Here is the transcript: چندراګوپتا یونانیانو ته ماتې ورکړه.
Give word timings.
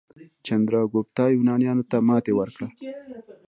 چندراګوپتا 0.45 1.23
یونانیانو 1.35 1.83
ته 1.91 1.97
ماتې 2.07 2.33
ورکړه. 2.35 2.67